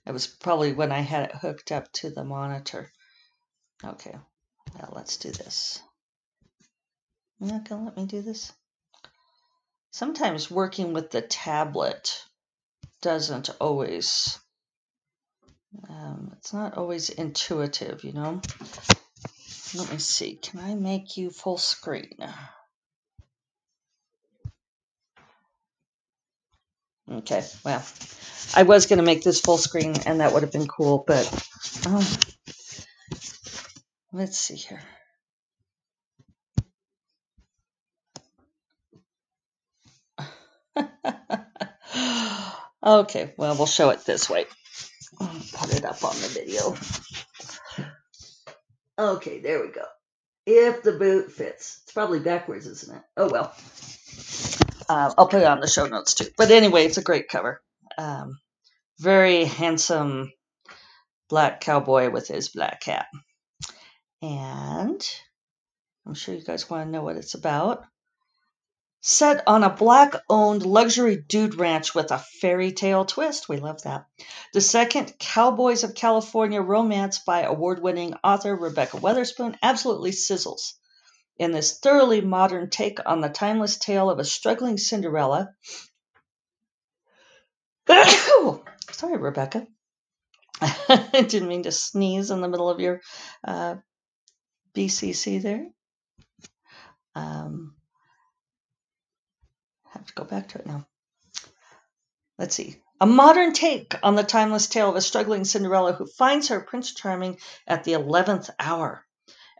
It 0.05 0.11
was 0.11 0.27
probably 0.27 0.73
when 0.73 0.91
I 0.91 0.99
had 0.99 1.29
it 1.29 1.35
hooked 1.35 1.71
up 1.71 1.91
to 1.93 2.11
the 2.11 2.23
monitor. 2.23 2.91
Okay, 3.83 4.15
now 4.77 4.89
let's 4.91 5.17
do 5.17 5.31
this. 5.31 5.81
You're 7.39 7.51
not 7.51 7.67
going 7.67 7.81
to 7.81 7.85
let 7.85 7.97
me 7.97 8.05
do 8.05 8.21
this? 8.21 8.53
Sometimes 9.91 10.51
working 10.51 10.93
with 10.93 11.09
the 11.09 11.21
tablet 11.21 12.23
doesn't 13.01 13.49
always, 13.59 14.39
um, 15.89 16.31
it's 16.37 16.53
not 16.53 16.77
always 16.77 17.09
intuitive, 17.09 18.03
you 18.03 18.13
know? 18.13 18.41
Let 19.75 19.91
me 19.91 19.97
see, 19.97 20.35
can 20.35 20.59
I 20.59 20.75
make 20.75 21.17
you 21.17 21.29
full 21.29 21.57
screen? 21.57 22.17
Okay, 27.11 27.43
well, 27.63 27.83
I 28.55 28.63
was 28.63 28.87
going 28.87 28.97
to 28.97 29.05
make 29.05 29.23
this 29.23 29.39
full 29.39 29.57
screen 29.57 29.95
and 30.05 30.21
that 30.21 30.33
would 30.33 30.43
have 30.43 30.51
been 30.51 30.67
cool, 30.67 31.03
but 31.05 31.25
um, 31.85 32.03
let's 34.11 34.37
see 34.37 34.55
here. 34.55 34.81
okay, 42.83 43.33
well, 43.37 43.55
we'll 43.55 43.67
show 43.67 43.89
it 43.91 44.03
this 44.05 44.29
way. 44.29 44.45
Put 45.17 45.73
it 45.73 45.85
up 45.85 46.03
on 46.03 46.15
the 46.15 46.27
video. 46.27 46.75
Okay, 48.97 49.39
there 49.39 49.61
we 49.61 49.71
go. 49.71 49.85
If 50.45 50.83
the 50.83 50.93
boot 50.93 51.31
fits. 51.31 51.81
It's 51.83 51.93
probably 51.93 52.19
backwards, 52.19 52.67
isn't 52.67 52.95
it? 52.95 53.03
Oh, 53.17 53.29
well. 53.29 53.53
Uh, 54.87 55.13
I'll 55.17 55.27
put 55.27 55.41
it 55.41 55.47
on 55.47 55.59
the 55.59 55.67
show 55.67 55.87
notes 55.87 56.13
too. 56.13 56.27
But 56.37 56.51
anyway, 56.51 56.85
it's 56.85 56.97
a 56.97 57.03
great 57.03 57.27
cover. 57.27 57.61
Um, 57.97 58.39
very 58.99 59.45
handsome 59.45 60.31
black 61.29 61.61
cowboy 61.61 62.09
with 62.09 62.27
his 62.27 62.49
black 62.49 62.83
hat. 62.83 63.07
And 64.21 65.05
I'm 66.05 66.13
sure 66.13 66.35
you 66.35 66.43
guys 66.43 66.69
want 66.69 66.87
to 66.87 66.91
know 66.91 67.03
what 67.03 67.17
it's 67.17 67.33
about. 67.33 67.85
Set 69.07 69.43
on 69.45 69.63
a 69.63 69.69
black 69.69 70.15
owned 70.31 70.65
luxury 70.65 71.15
dude 71.15 71.53
ranch 71.53 71.93
with 71.93 72.09
a 72.09 72.17
fairy 72.17 72.71
tale 72.71 73.05
twist. 73.05 73.47
We 73.47 73.57
love 73.57 73.83
that. 73.83 74.07
The 74.51 74.61
second 74.61 75.13
Cowboys 75.19 75.83
of 75.83 75.93
California 75.93 76.59
romance 76.59 77.19
by 77.19 77.43
award 77.43 77.83
winning 77.83 78.15
author 78.23 78.55
Rebekah 78.55 78.97
Weatherspoon 78.97 79.59
absolutely 79.61 80.09
sizzles. 80.09 80.73
In 81.37 81.51
this 81.51 81.77
thoroughly 81.77 82.21
modern 82.21 82.71
take 82.71 82.97
on 83.05 83.21
the 83.21 83.29
timeless 83.29 83.77
tale 83.77 84.09
of 84.09 84.17
a 84.17 84.25
struggling 84.25 84.79
Cinderella. 84.79 85.51
Sorry, 88.91 89.17
Rebekah. 89.17 89.67
I 90.61 91.25
didn't 91.27 91.49
mean 91.49 91.61
to 91.63 91.71
sneeze 91.71 92.31
in 92.31 92.41
the 92.41 92.49
middle 92.49 92.71
of 92.71 92.79
your 92.79 93.01
uh, 93.43 93.75
BCC 94.73 95.43
there. 95.43 95.67
Um, 97.13 97.74
have 99.95 100.07
to 100.07 100.13
go 100.13 100.23
back 100.23 100.49
to 100.49 100.59
it 100.59 100.65
now. 100.65 100.85
Let's 102.37 102.55
see. 102.55 102.81
A 102.99 103.05
modern 103.05 103.53
take 103.53 103.95
on 104.03 104.15
the 104.15 104.23
timeless 104.23 104.67
tale 104.67 104.89
of 104.89 104.95
a 104.95 105.01
struggling 105.01 105.45
Cinderella 105.45 105.93
who 105.93 106.05
finds 106.05 106.49
her 106.49 106.59
Prince 106.59 106.93
Charming 106.93 107.37
at 107.67 107.83
the 107.83 107.93
11th 107.93 108.49
hour. 108.59 109.05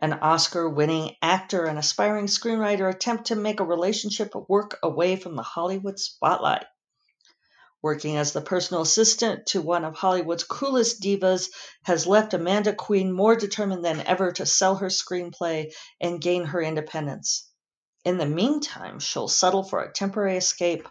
An 0.00 0.12
Oscar 0.12 0.68
winning 0.68 1.16
actor 1.22 1.64
and 1.64 1.78
aspiring 1.78 2.26
screenwriter 2.26 2.88
attempt 2.88 3.26
to 3.26 3.36
make 3.36 3.60
a 3.60 3.64
relationship 3.64 4.34
work 4.48 4.78
away 4.82 5.16
from 5.16 5.36
the 5.36 5.42
Hollywood 5.42 5.98
spotlight. 5.98 6.64
Working 7.82 8.16
as 8.16 8.32
the 8.32 8.42
personal 8.42 8.82
assistant 8.82 9.46
to 9.46 9.62
one 9.62 9.84
of 9.84 9.96
Hollywood's 9.96 10.44
coolest 10.44 11.00
divas 11.00 11.48
has 11.84 12.06
left 12.06 12.34
Amanda 12.34 12.74
Quinn 12.74 13.12
more 13.12 13.36
determined 13.36 13.84
than 13.84 14.00
ever 14.00 14.32
to 14.32 14.44
sell 14.44 14.76
her 14.76 14.88
screenplay 14.88 15.72
and 16.00 16.20
gain 16.20 16.44
her 16.44 16.60
independence. 16.60 17.48
In 18.06 18.18
the 18.18 18.24
meantime, 18.26 19.00
she'll 19.00 19.26
settle 19.26 19.64
for 19.64 19.80
a 19.80 19.92
temporary 19.92 20.36
escape. 20.36 20.86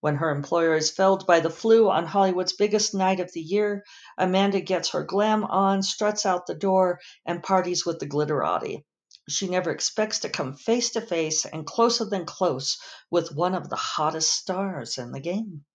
When 0.00 0.14
her 0.16 0.30
employer 0.30 0.74
is 0.76 0.90
felled 0.90 1.26
by 1.26 1.40
the 1.40 1.50
flu 1.50 1.90
on 1.90 2.06
Hollywood's 2.06 2.54
biggest 2.54 2.94
night 2.94 3.20
of 3.20 3.30
the 3.34 3.42
year, 3.42 3.84
Amanda 4.16 4.62
gets 4.62 4.88
her 4.92 5.04
glam 5.04 5.44
on, 5.44 5.82
struts 5.82 6.24
out 6.24 6.46
the 6.46 6.54
door, 6.54 7.00
and 7.26 7.42
parties 7.42 7.84
with 7.84 7.98
the 7.98 8.06
glitterati. 8.06 8.86
She 9.28 9.46
never 9.46 9.70
expects 9.70 10.20
to 10.20 10.30
come 10.30 10.54
face 10.56 10.88
to 10.92 11.02
face 11.02 11.44
and 11.44 11.66
closer 11.66 12.06
than 12.06 12.24
close 12.24 12.78
with 13.10 13.30
one 13.34 13.54
of 13.54 13.68
the 13.68 13.76
hottest 13.76 14.32
stars 14.32 14.96
in 14.96 15.12
the 15.12 15.20
game 15.20 15.66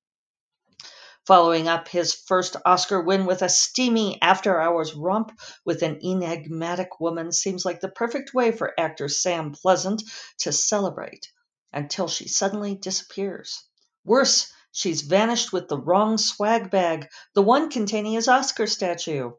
following 1.25 1.67
up 1.67 1.87
his 1.87 2.13
first 2.13 2.57
Oscar 2.65 3.01
win 3.01 3.25
with 3.25 3.41
a 3.41 3.49
steamy 3.49 4.21
after 4.21 4.59
hours 4.59 4.93
romp 4.93 5.31
with 5.63 5.81
an 5.81 5.99
enigmatic 6.03 6.99
woman 6.99 7.31
seems 7.31 7.63
like 7.63 7.79
the 7.79 7.89
perfect 7.89 8.33
way 8.33 8.51
for 8.51 8.77
actor 8.77 9.07
Sam 9.07 9.53
Pleasant 9.53 10.03
to 10.39 10.51
celebrate 10.51 11.31
until 11.71 12.07
she 12.07 12.27
suddenly 12.27 12.75
disappears. 12.75 13.63
Worse, 14.03 14.51
she's 14.71 15.01
vanished 15.01 15.53
with 15.53 15.69
the 15.69 15.77
wrong 15.77 16.17
swag 16.17 16.69
bag, 16.69 17.07
the 17.33 17.41
one 17.41 17.69
containing 17.69 18.13
his 18.13 18.27
Oscar 18.27 18.67
statue, 18.67 19.31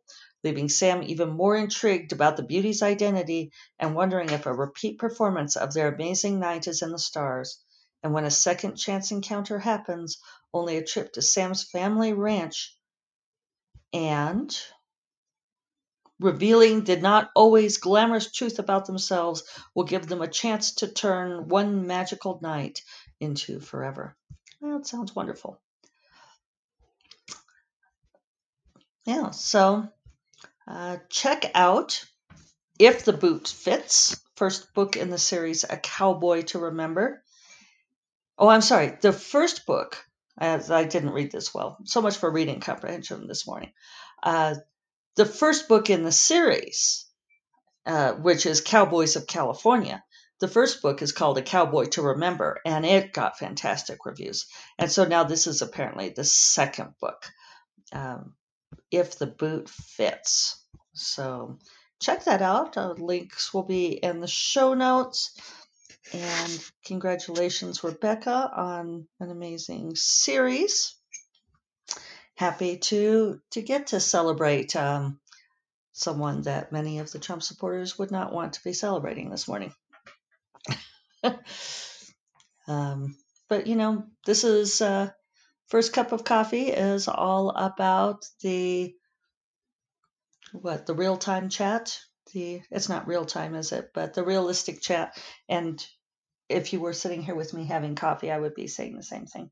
leaving 0.43 0.69
Sam 0.69 1.03
even 1.03 1.31
more 1.31 1.57
intrigued 1.57 2.12
about 2.12 2.37
the 2.37 2.43
beauty's 2.43 2.83
identity 2.83 3.53
and 3.79 3.95
wondering 3.95 4.31
if 4.31 4.47
a 4.47 4.55
repeat 4.55 4.99
performance 4.99 5.57
of 5.57 5.75
their 5.75 5.95
amazing 5.95 6.41
night 6.41 6.67
is 6.67 6.83
in 6.83 6.93
the 6.93 6.99
stars. 6.99 7.59
And 8.03 8.12
when 8.12 8.25
a 8.25 8.31
second 8.31 8.76
chance 8.76 9.11
encounter 9.11 9.59
happens, 9.59 10.19
only 10.54 10.78
a 10.78 10.84
trip 10.84 11.12
to 11.12 11.23
Sam's 11.23 11.64
family 11.64 12.12
ranch 12.12 12.78
and 13.92 14.56
revealing 16.20 16.84
the 16.84 16.96
not 16.96 17.30
always 17.34 17.78
glamorous 17.78 18.30
truth 18.30 18.58
about 18.58 18.87
themselves 18.87 19.42
will 19.75 19.84
give 19.84 20.06
them 20.06 20.23
a 20.23 20.28
chance 20.28 20.76
to 20.76 20.88
turn 20.88 21.49
one 21.49 21.87
magical 21.87 22.38
night 22.40 22.82
into 23.20 23.61
forever. 23.61 24.16
Well, 24.61 24.78
it 24.78 24.87
sounds 24.87 25.14
wonderful. 25.14 25.61
Yeah, 29.04 29.30
so 29.30 29.88
uh, 30.66 30.99
check 31.11 31.50
out 31.54 32.04
If 32.78 33.04
the 33.04 33.12
Boot 33.12 33.49
Fits, 33.49 34.20
first 34.37 34.73
book 34.73 34.96
in 34.96 35.11
the 35.11 35.18
series, 35.18 35.64
A 35.64 35.76
Cowboy 35.76 36.42
to 36.42 36.58
Remember. 36.58 37.23
Oh, 38.38 38.49
I'm 38.49 38.62
sorry, 38.62 38.96
the 39.00 39.12
first 39.12 39.66
book 39.66 40.04
as 40.38 40.71
I 40.71 40.85
didn't 40.85 41.12
read 41.12 41.31
this 41.31 41.55
well. 41.55 41.79
So 41.85 42.03
much 42.03 42.17
for 42.17 42.31
reading 42.31 42.61
comprehension 42.61 43.26
this 43.26 43.47
morning. 43.47 43.73
Uh, 44.23 44.57
the 45.17 45.26
first 45.26 45.69
book 45.69 45.91
in 45.91 46.03
the 46.03 46.12
series, 46.12 47.07
uh, 47.87 48.12
which 48.12 48.47
is 48.47 48.61
Cowboys 48.61 49.17
of 49.17 49.26
California, 49.26 50.03
the 50.41 50.49
first 50.49 50.83
book 50.83 51.00
is 51.00 51.12
called 51.12 51.38
A 51.38 51.43
Cowboy 51.43 51.87
to 51.87 52.03
Remember, 52.03 52.61
and 52.67 52.85
it 52.85 53.12
got 53.12 53.38
fantastic 53.38 54.05
reviews. 54.05 54.47
And 54.79 54.91
so 54.91 55.05
now 55.05 55.25
this 55.25 55.47
is 55.47 55.62
apparently 55.62 56.09
the 56.09 56.25
second 56.25 56.95
book, 57.00 57.31
um, 57.93 58.35
If 58.91 59.19
the 59.19 59.29
Boot 59.29 59.69
Fits. 59.69 60.61
So 60.95 61.59
check 62.00 62.25
that 62.25 62.43
out. 62.43 62.76
Uh, 62.76 62.95
links 62.99 63.55
will 63.55 63.62
be 63.62 63.93
in 63.93 64.21
the 64.21 64.26
show 64.26 64.75
notes. 64.75 65.38
And 66.12 66.64
congratulations, 66.84 67.82
Rebekah, 67.82 68.50
on 68.54 69.08
an 69.20 69.30
amazing 69.30 69.94
series. 69.96 70.96
Happy 72.37 72.78
to 72.78 73.40
to 73.52 73.62
get 73.62 73.88
to 73.88 74.00
celebrate 74.00 74.76
um, 74.76 75.18
someone 75.92 76.42
that 76.42 76.73
many 76.73 76.99
of 76.99 77.11
the 77.11 77.18
Trump 77.18 77.42
supporters 77.42 77.99
would 77.99 78.11
not 78.11 78.32
want 78.32 78.54
to 78.54 78.64
be 78.64 78.73
celebrating 78.73 79.30
this 79.30 79.49
morning. 79.49 79.73
um, 82.68 83.16
but 83.49 83.66
you 83.66 83.76
know, 83.76 84.04
this 84.26 84.44
is 84.44 84.82
uh, 84.82 85.11
first 85.68 85.92
cup 85.92 86.12
of 86.12 86.25
coffee 86.25 86.68
is 86.68 87.08
all 87.08 87.50
about 87.50 88.25
the 88.42 88.94
what 90.52 90.87
the 90.87 90.94
real 90.94 91.16
time 91.16 91.49
chat 91.49 91.99
the 92.35 92.61
it's 92.71 92.91
not 92.91 93.09
real 93.09 93.25
time 93.25 93.55
is 93.55 93.73
it? 93.73 93.93
But 93.95 94.14
the 94.14 94.25
realistic 94.25 94.83
chat 94.83 95.17
and 95.49 95.85
if 96.49 96.73
you 96.75 96.81
were 96.81 96.93
sitting 96.93 97.23
here 97.23 97.35
with 97.35 97.55
me 97.55 97.64
having 97.64 97.95
coffee 97.95 98.31
i 98.31 98.38
would 98.38 98.55
be 98.55 98.67
saying 98.67 98.97
the 98.97 99.03
same 99.03 99.26
thing. 99.26 99.50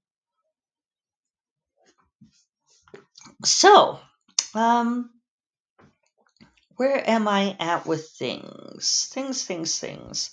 So 3.45 3.99
um 4.55 5.11
where 6.77 7.09
am 7.09 7.29
i 7.29 7.57
at 7.59 7.87
with 7.87 8.11
things? 8.11 9.09
Things 9.12 9.45
things 9.45 9.79
things. 9.79 10.31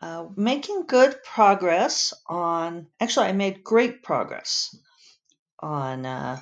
Uh, 0.00 0.28
making 0.34 0.84
good 0.86 1.22
progress 1.24 2.14
on 2.26 2.86
actually 3.00 3.26
i 3.26 3.32
made 3.32 3.62
great 3.62 4.02
progress 4.02 4.74
on 5.58 6.06
uh, 6.06 6.40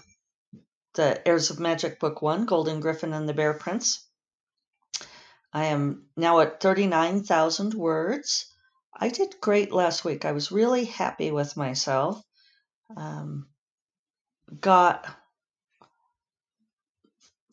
the 0.94 1.26
heirs 1.26 1.50
of 1.50 1.58
magic 1.58 1.98
book 1.98 2.22
one 2.22 2.46
golden 2.46 2.78
gryphon 2.78 3.12
and 3.12 3.28
the 3.28 3.34
bear 3.34 3.54
prince 3.54 4.07
I 5.52 5.66
am 5.66 6.06
now 6.16 6.40
at 6.40 6.60
39,000 6.60 7.74
words. 7.74 8.52
I 8.94 9.08
did 9.08 9.40
great 9.40 9.72
last 9.72 10.04
week. 10.04 10.24
I 10.24 10.32
was 10.32 10.52
really 10.52 10.84
happy 10.84 11.30
with 11.30 11.56
myself. 11.56 12.22
Um, 12.96 13.48
got 14.60 15.06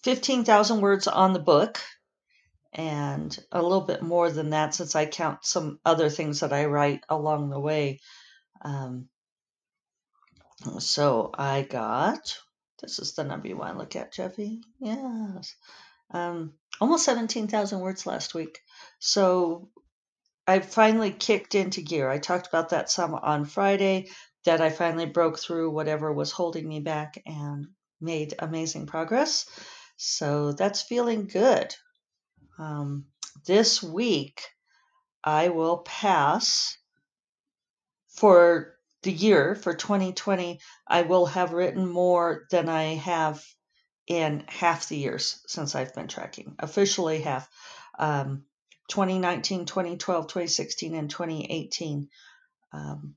15,000 0.03 0.81
words 0.81 1.07
on 1.07 1.33
the 1.33 1.39
book 1.39 1.79
and 2.73 3.37
a 3.51 3.61
little 3.61 3.81
bit 3.81 4.01
more 4.01 4.29
than 4.29 4.49
that 4.49 4.75
since 4.75 4.95
I 4.95 5.05
count 5.05 5.45
some 5.45 5.79
other 5.85 6.09
things 6.09 6.41
that 6.41 6.51
I 6.51 6.65
write 6.65 7.03
along 7.09 7.49
the 7.49 7.59
way. 7.59 8.01
Um, 8.61 9.07
so 10.79 11.31
I 11.33 11.61
got, 11.61 12.37
this 12.81 12.99
is 12.99 13.13
the 13.13 13.23
number 13.23 13.47
you 13.47 13.57
want 13.57 13.73
to 13.73 13.79
look 13.79 13.95
at, 13.95 14.13
Jeffe. 14.13 14.61
Yes. 14.79 15.55
Um, 16.11 16.53
almost 16.79 17.05
17,000 17.05 17.79
words 17.79 18.05
last 18.05 18.33
week. 18.33 18.59
So 18.99 19.69
I 20.47 20.59
finally 20.59 21.11
kicked 21.11 21.55
into 21.55 21.81
gear. 21.81 22.09
I 22.09 22.19
talked 22.19 22.47
about 22.47 22.69
that 22.69 22.89
some 22.89 23.15
on 23.15 23.45
Friday, 23.45 24.09
that 24.45 24.61
I 24.61 24.69
finally 24.69 25.07
broke 25.07 25.39
through 25.39 25.71
whatever 25.71 26.13
was 26.13 26.31
holding 26.31 26.67
me 26.67 26.79
back 26.79 27.21
and 27.25 27.67
made 27.99 28.35
amazing 28.39 28.85
progress. 28.85 29.47
So 29.97 30.51
that's 30.51 30.83
feeling 30.83 31.27
good. 31.27 31.73
Um, 32.59 33.05
this 33.45 33.81
week, 33.81 34.41
I 35.23 35.49
will 35.49 35.79
pass 35.79 36.77
for 38.09 38.75
the 39.03 39.11
year 39.11 39.55
for 39.55 39.73
2020. 39.73 40.59
I 40.87 41.01
will 41.03 41.25
have 41.25 41.53
written 41.53 41.87
more 41.87 42.45
than 42.51 42.69
I 42.69 42.95
have 42.95 43.43
in 44.07 44.43
half 44.47 44.87
the 44.87 44.97
years 44.97 45.39
since 45.47 45.75
I've 45.75 45.95
been 45.95 46.07
tracking, 46.07 46.55
officially 46.59 47.21
half. 47.21 47.49
Um, 47.97 48.43
2019, 48.89 49.65
2012, 49.65 50.27
2016, 50.27 50.95
and 50.95 51.09
2018. 51.09 52.09
Um, 52.71 53.15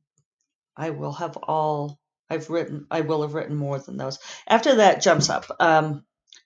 I 0.76 0.90
will 0.90 1.12
have 1.12 1.36
all 1.36 2.00
I've 2.30 2.50
written. 2.50 2.86
I 2.90 3.02
will 3.02 3.22
have 3.22 3.34
written 3.34 3.54
more 3.56 3.78
than 3.78 3.96
those. 3.96 4.18
After 4.46 4.76
that 4.76 5.02
jumps 5.02 5.28
up. 5.30 5.44
Um, 5.60 6.04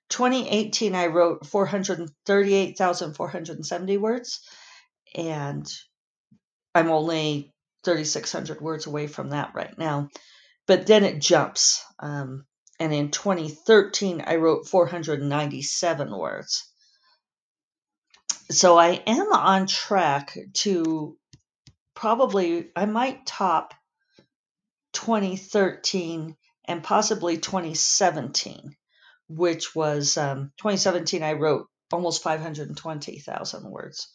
2018, 0.09 0.95
I 0.95 1.07
wrote 1.07 1.47
438,470 1.47 3.97
words, 3.97 4.41
and 5.15 5.67
I'm 6.75 6.91
only 6.91 7.53
3,600 7.85 8.61
words 8.61 8.87
away 8.87 9.07
from 9.07 9.31
that 9.31 9.55
right 9.55 9.79
now. 9.79 10.11
But 10.67 10.87
then 10.87 11.05
it 11.05 11.21
jumps. 11.21 11.83
Um, 11.99 12.45
and 12.83 12.93
in 12.93 13.11
2013 13.11 14.23
I 14.27 14.37
wrote 14.37 14.69
497 14.69 16.17
words. 16.17 16.69
So 18.51 18.79
I 18.79 19.03
am 19.07 19.33
on 19.33 19.67
track 19.67 20.37
to 20.55 21.17
probably, 21.95 22.71
I 22.77 22.85
might 22.87 23.25
top 23.25 23.75
2013 24.93 26.37
and 26.67 26.83
possibly 26.83 27.39
2017 27.39 28.77
which 29.37 29.75
was 29.75 30.17
um, 30.19 30.53
2017, 30.59 31.23
I 31.23 31.33
wrote 31.35 31.67
almost 31.93 32.23
520,000 32.23 33.71
words. 33.71 34.09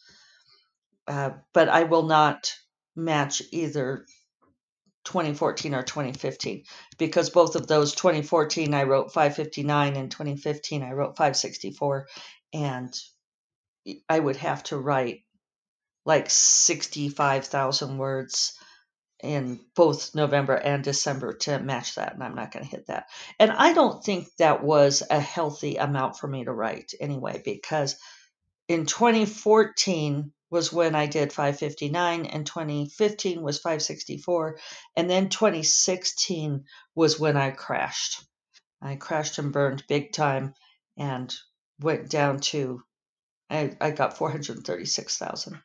Uh, 1.06 1.30
but 1.52 1.68
I 1.68 1.84
will 1.84 2.04
not 2.04 2.52
match 2.94 3.42
either 3.50 4.04
2014 5.08 5.74
or 5.74 5.82
2015 5.82 6.64
because 6.98 7.30
both 7.30 7.56
of 7.56 7.66
those 7.66 7.94
2014 7.94 8.74
I 8.74 8.82
wrote 8.82 9.10
559 9.10 9.96
and 9.96 10.10
2015 10.10 10.82
I 10.82 10.92
wrote 10.92 11.16
564 11.16 12.06
and 12.52 12.94
I 14.06 14.18
would 14.18 14.36
have 14.36 14.62
to 14.64 14.76
write 14.76 15.22
like 16.04 16.28
65,000 16.28 17.96
words 17.96 18.52
in 19.22 19.60
both 19.74 20.14
November 20.14 20.54
and 20.54 20.84
December 20.84 21.32
to 21.32 21.58
match 21.58 21.94
that 21.94 22.12
and 22.12 22.22
I'm 22.22 22.34
not 22.34 22.52
going 22.52 22.66
to 22.66 22.70
hit 22.70 22.88
that. 22.88 23.06
And 23.38 23.50
I 23.50 23.72
don't 23.72 24.04
think 24.04 24.28
that 24.36 24.62
was 24.62 25.02
a 25.08 25.18
healthy 25.18 25.76
amount 25.76 26.18
for 26.18 26.28
me 26.28 26.44
to 26.44 26.52
write 26.52 26.92
anyway 27.00 27.40
because 27.42 27.96
in 28.68 28.84
2014 28.84 30.32
was 30.50 30.72
when 30.72 30.94
I 30.94 31.06
did 31.06 31.32
559 31.32 32.26
and 32.26 32.46
2015 32.46 33.42
was 33.42 33.58
564 33.58 34.58
and 34.96 35.10
then 35.10 35.28
2016 35.28 36.64
was 36.94 37.20
when 37.20 37.36
I 37.36 37.50
crashed. 37.50 38.22
I 38.80 38.96
crashed 38.96 39.38
and 39.38 39.52
burned 39.52 39.84
big 39.88 40.12
time 40.12 40.54
and 40.96 41.34
went 41.80 42.10
down 42.10 42.40
to 42.40 42.82
I, 43.50 43.76
I 43.80 43.90
got 43.92 44.16
436,000 44.18 45.60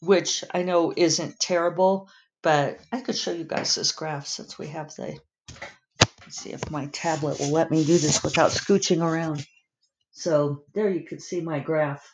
which 0.00 0.44
I 0.52 0.62
know 0.62 0.92
isn't 0.96 1.38
terrible 1.38 2.08
but 2.42 2.80
I 2.90 3.00
could 3.00 3.16
show 3.16 3.32
you 3.32 3.44
guys 3.44 3.74
this 3.74 3.92
graph 3.92 4.26
since 4.26 4.58
we 4.58 4.68
have 4.68 4.94
the 4.96 5.18
let's 6.32 6.38
see 6.38 6.50
if 6.50 6.70
my 6.70 6.86
tablet 6.86 7.38
will 7.38 7.52
let 7.52 7.70
me 7.70 7.84
do 7.84 7.98
this 7.98 8.22
without 8.22 8.50
scooching 8.50 9.02
around. 9.02 9.46
So 10.12 10.64
there 10.74 10.90
you 10.90 11.04
could 11.04 11.22
see 11.22 11.40
my 11.40 11.60
graph 11.60 12.04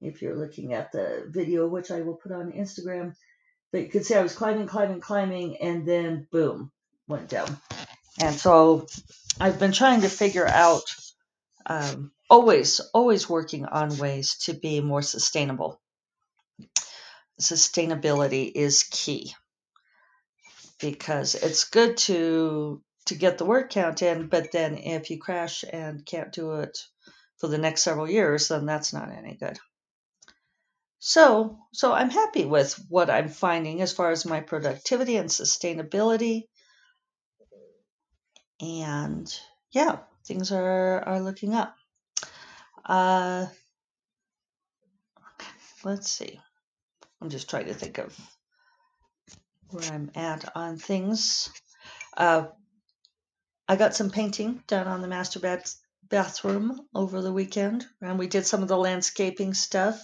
if 0.00 0.22
you're 0.22 0.36
looking 0.36 0.74
at 0.74 0.92
the 0.92 1.24
video, 1.28 1.66
which 1.66 1.90
I 1.90 2.02
will 2.02 2.14
put 2.14 2.32
on 2.32 2.52
Instagram. 2.52 3.14
But 3.72 3.82
you 3.82 3.88
could 3.88 4.06
see 4.06 4.14
I 4.14 4.22
was 4.22 4.34
climbing, 4.34 4.66
climbing, 4.66 5.00
climbing, 5.00 5.56
and 5.58 5.86
then 5.86 6.26
boom, 6.30 6.70
went 7.06 7.28
down. 7.28 7.58
And 8.20 8.34
so 8.34 8.86
I've 9.40 9.58
been 9.58 9.72
trying 9.72 10.02
to 10.02 10.08
figure 10.08 10.46
out, 10.46 10.82
um, 11.66 12.12
always, 12.30 12.80
always 12.94 13.28
working 13.28 13.66
on 13.66 13.98
ways 13.98 14.38
to 14.44 14.54
be 14.54 14.80
more 14.80 15.02
sustainable. 15.02 15.80
Sustainability 17.40 18.50
is 18.52 18.84
key 18.90 19.34
because 20.80 21.34
it's 21.34 21.64
good 21.64 21.96
to 21.96 22.82
to 23.06 23.14
get 23.14 23.38
the 23.38 23.44
word 23.44 23.70
count 23.70 24.02
in, 24.02 24.28
but 24.28 24.52
then 24.52 24.76
if 24.76 25.08
you 25.08 25.18
crash 25.18 25.64
and 25.72 26.04
can't 26.04 26.30
do 26.30 26.52
it 26.56 26.78
for 27.38 27.48
the 27.48 27.56
next 27.56 27.82
several 27.82 28.08
years, 28.08 28.48
then 28.48 28.66
that's 28.66 28.92
not 28.92 29.10
any 29.10 29.34
good. 29.34 29.58
So, 31.00 31.58
so 31.72 31.92
I'm 31.92 32.10
happy 32.10 32.44
with 32.44 32.74
what 32.88 33.08
I'm 33.08 33.28
finding 33.28 33.80
as 33.80 33.92
far 33.92 34.10
as 34.10 34.26
my 34.26 34.40
productivity 34.40 35.16
and 35.16 35.28
sustainability. 35.28 36.44
And 38.60 39.32
yeah, 39.70 39.98
things 40.26 40.50
are, 40.50 41.00
are 41.00 41.20
looking 41.20 41.54
up. 41.54 41.76
Uh, 42.84 43.46
let's 45.84 46.10
see. 46.10 46.40
I'm 47.20 47.30
just 47.30 47.48
trying 47.48 47.66
to 47.66 47.74
think 47.74 47.98
of 47.98 48.18
where 49.70 49.84
I'm 49.92 50.10
at 50.14 50.56
on 50.56 50.78
things. 50.78 51.50
Uh, 52.16 52.46
I 53.68 53.76
got 53.76 53.94
some 53.94 54.10
painting 54.10 54.62
done 54.66 54.88
on 54.88 55.02
the 55.02 55.08
master 55.08 55.40
bed 55.40 55.62
bathroom 56.08 56.80
over 56.94 57.20
the 57.20 57.32
weekend, 57.32 57.86
and 58.00 58.18
we 58.18 58.26
did 58.26 58.46
some 58.46 58.62
of 58.62 58.68
the 58.68 58.78
landscaping 58.78 59.52
stuff. 59.54 60.00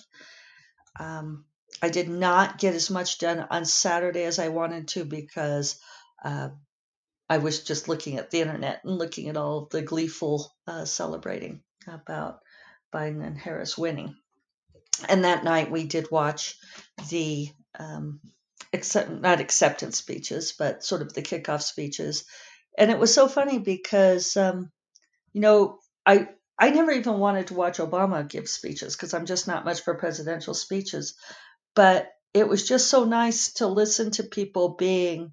Um, 0.98 1.44
I 1.82 1.88
did 1.88 2.08
not 2.08 2.58
get 2.58 2.74
as 2.74 2.90
much 2.90 3.18
done 3.18 3.46
on 3.50 3.64
Saturday 3.64 4.24
as 4.24 4.38
I 4.38 4.48
wanted 4.48 4.88
to 4.88 5.04
because 5.04 5.78
uh, 6.24 6.50
I 7.28 7.38
was 7.38 7.64
just 7.64 7.88
looking 7.88 8.18
at 8.18 8.30
the 8.30 8.40
internet 8.40 8.80
and 8.84 8.98
looking 8.98 9.28
at 9.28 9.36
all 9.36 9.68
the 9.70 9.82
gleeful 9.82 10.52
uh, 10.66 10.84
celebrating 10.84 11.62
about 11.86 12.40
Biden 12.92 13.24
and 13.24 13.36
Harris 13.36 13.76
winning. 13.76 14.14
And 15.08 15.24
that 15.24 15.44
night 15.44 15.70
we 15.70 15.84
did 15.84 16.10
watch 16.10 16.56
the 17.08 17.48
um, 17.78 18.20
accept, 18.72 19.10
not 19.10 19.40
acceptance 19.40 19.98
speeches, 19.98 20.54
but 20.56 20.84
sort 20.84 21.02
of 21.02 21.12
the 21.12 21.22
kickoff 21.22 21.62
speeches. 21.62 22.24
And 22.78 22.90
it 22.90 22.98
was 22.98 23.12
so 23.12 23.28
funny 23.28 23.58
because, 23.58 24.36
um, 24.36 24.70
you 25.32 25.40
know, 25.40 25.78
I 26.06 26.28
I 26.58 26.70
never 26.70 26.92
even 26.92 27.18
wanted 27.18 27.48
to 27.48 27.54
watch 27.54 27.78
Obama 27.78 28.28
give 28.28 28.48
speeches 28.48 28.96
because 28.96 29.14
I'm 29.14 29.26
just 29.26 29.48
not 29.48 29.64
much 29.64 29.82
for 29.82 29.94
presidential 29.94 30.54
speeches. 30.54 31.14
But 31.74 32.10
it 32.32 32.48
was 32.48 32.66
just 32.66 32.88
so 32.88 33.04
nice 33.04 33.54
to 33.54 33.66
listen 33.66 34.12
to 34.12 34.24
people 34.24 34.70
being 34.70 35.32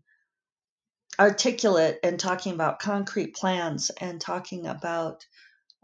articulate 1.20 2.00
and 2.04 2.20
talking 2.20 2.54
about 2.54 2.80
concrete 2.80 3.36
plans 3.36 3.92
and 3.92 4.20
talking 4.20 4.68
about 4.68 5.26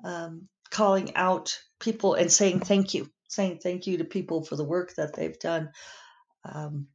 um, 0.03 0.47
calling 0.71 1.15
out 1.15 1.59
people 1.79 2.15
and 2.15 2.31
saying 2.31 2.61
thank 2.61 2.93
you, 2.93 3.09
saying 3.29 3.59
thank 3.61 3.87
you 3.87 3.97
to 3.97 4.03
people 4.05 4.43
for 4.43 4.55
the 4.55 4.65
work 4.65 4.95
that 4.95 5.15
they've 5.15 5.39
done. 5.39 5.71
Um, 6.45 6.87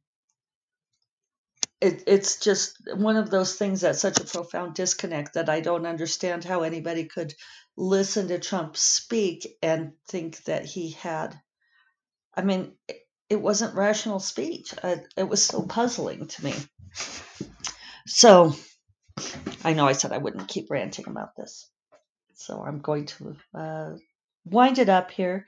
it, 1.83 2.03
it's 2.07 2.39
just 2.39 2.77
one 2.95 3.17
of 3.17 3.29
those 3.29 3.55
things 3.55 3.81
that's 3.81 3.99
such 3.99 4.17
a 4.17 4.23
profound 4.23 4.73
disconnect 4.73 5.33
that 5.33 5.49
I 5.49 5.59
don't 5.59 5.85
understand 5.85 6.45
how 6.45 6.63
anybody 6.63 7.05
could 7.05 7.33
listen 7.75 8.29
to 8.29 8.39
Trump 8.39 8.77
speak 8.77 9.57
and 9.61 9.91
think 10.07 10.41
that 10.45 10.63
he 10.63 10.91
had. 10.91 11.37
I 12.33 12.43
mean, 12.43 12.71
it 13.29 13.41
wasn't 13.41 13.75
rational 13.75 14.21
speech. 14.21 14.73
it 15.17 15.27
was 15.27 15.43
so 15.43 15.63
puzzling 15.63 16.27
to 16.27 16.45
me. 16.45 16.53
So 18.07 18.55
I 19.65 19.73
know 19.73 19.85
I 19.85 19.93
said 19.93 20.13
I 20.13 20.19
wouldn't 20.19 20.47
keep 20.47 20.71
ranting 20.71 21.09
about 21.09 21.35
this. 21.35 21.69
So 22.35 22.63
I'm 22.65 22.79
going 22.79 23.07
to 23.07 23.35
uh, 23.53 23.91
wind 24.45 24.79
it 24.79 24.87
up 24.87 25.11
here. 25.11 25.47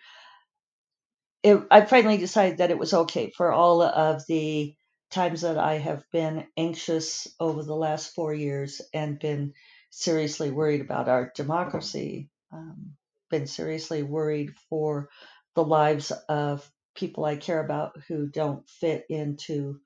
It, 1.43 1.63
I 1.71 1.81
finally 1.85 2.17
decided 2.17 2.57
that 2.57 2.71
it 2.71 2.77
was 2.77 2.93
okay 2.93 3.31
for 3.31 3.53
all 3.53 3.81
of 3.81 4.25
the 4.27 4.75
times 5.15 5.41
that 5.41 5.57
I 5.57 5.77
have 5.77 6.03
been 6.11 6.45
anxious 6.57 7.27
over 7.39 7.63
the 7.63 7.75
last 7.75 8.13
four 8.13 8.33
years 8.33 8.81
and 8.93 9.17
been 9.17 9.53
seriously 9.89 10.51
worried 10.51 10.81
about 10.81 11.07
our 11.07 11.31
democracy, 11.33 12.29
um, 12.51 12.97
been 13.31 13.47
seriously 13.47 14.03
worried 14.03 14.53
for 14.69 15.09
the 15.55 15.63
lives 15.63 16.11
of 16.27 16.69
people 16.95 17.23
I 17.23 17.37
care 17.37 17.63
about 17.63 17.97
who 18.09 18.27
don't 18.27 18.69
fit 18.69 19.05
into 19.09 19.79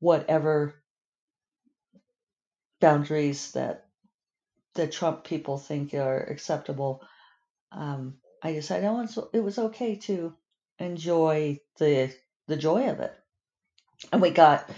whatever 0.00 0.74
boundaries 2.78 3.52
that 3.52 3.86
the 4.74 4.86
Trump 4.86 5.24
people 5.24 5.56
think 5.56 5.94
are 5.94 6.20
acceptable. 6.20 7.00
Um, 7.72 8.18
I 8.42 8.52
decided 8.52 8.86
it 9.32 9.40
was 9.40 9.58
okay 9.58 9.96
to 9.96 10.34
enjoy 10.78 11.60
the 11.78 12.14
the 12.46 12.56
joy 12.56 12.90
of 12.90 13.00
it. 13.00 13.14
And 14.12 14.20
we 14.20 14.30
got 14.30 14.68